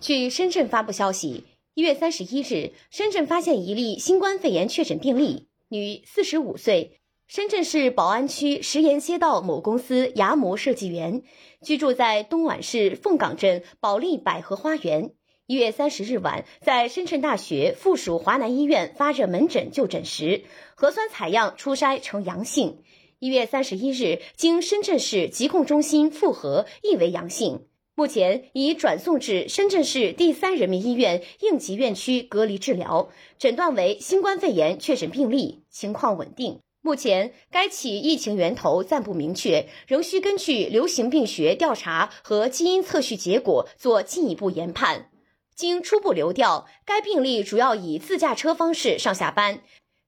[0.00, 1.42] 据深圳发布消息，
[1.74, 11.22] 一月三十一日，深圳发现一例新冠肺炎确诊病例，女，四十五岁，深圳市宝安区石岩街道某公司牙模设计员，
[11.62, 15.10] 居住在东莞市凤岗镇保利百合花园。
[15.46, 20.44] 一月三十日晚，在深圳大学附属华南医院发热门诊就诊时，
[20.76, 22.82] 核酸采样初筛呈阳性。
[23.18, 27.66] 一月三十一日，经深圳市疾控中心复核，亦为阳性。
[27.98, 33.08] 目前已转送至深圳市第三人民医院应急院区隔离治疗，
[33.40, 36.60] 诊断为新冠肺炎确诊病例，情况稳定。
[36.80, 45.10] 目前该起疫情源头暂不明确，仍需根据流行病学调查和基因测序结果做进一步研判。
[45.56, 49.62] 经初步流调，该病例主要以自驾车方式上下班。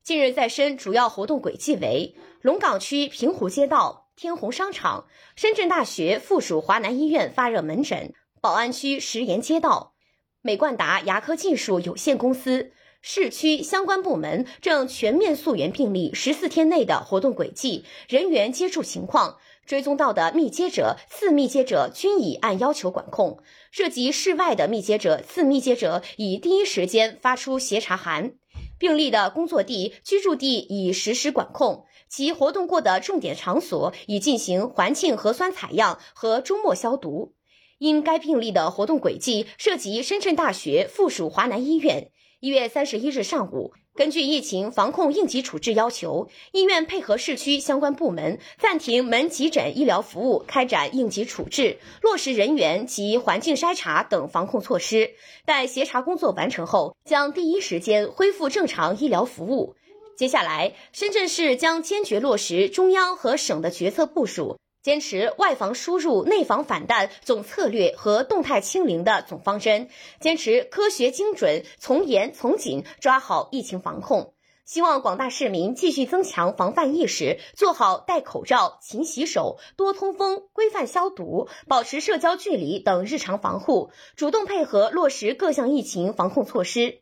[0.05, 4.00] 近日在深主要活动轨迹为龙岗区平湖街道。
[4.21, 9.95] 天虹商场、深圳大学附属华南医院发热门诊、宝安区石岩街道、
[10.43, 12.71] 美冠达牙科技术有限公司，
[13.01, 23.43] 市区相关部门正全面溯源病例十四天内的活动轨迹、人员接触情况，追踪到的密接者、次密接者均已按要求管控。
[23.71, 28.35] 涉及室外的密接者、次密接者，已第一时间发出协查函。
[28.81, 37.35] 病例的工作地、居住地已实施管控，其活动过的重点场所已进行环境核酸采样和周末消毒。
[37.77, 43.75] 因该病例的活动轨迹涉及深圳大学附属华南医院，一月三十一日上午。
[43.97, 55.11] 根据疫情防控应急处置要求，医院配合市区相关部门暂停门急诊医疗服务，开展应急处置，落实人员及环境筛查等防控措施。
[55.45, 59.75] 待协查工作完成后，将第一时间恢复正常医疗服务。
[60.17, 64.59] 接下来，深圳市将坚决落实中央和省的决策部署。
[64.83, 69.89] 坚持外防输入、内防反弹总策略和动态清零的总方针，
[70.21, 74.35] 坚持科学精准、从严从紧抓好疫情防控。
[74.65, 87.01] 希望广大市民继续增强防范意识，做好戴口罩、勤洗手、多通风、规范消毒、保持社交距离等日常防护，主动配合落实各项疫情防控措施。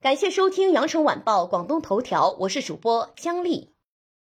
[0.00, 3.72] 感谢收听羊城晚报广东头条，我是主播姜丽。